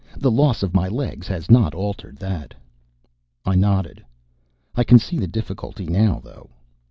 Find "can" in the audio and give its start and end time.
4.83-4.97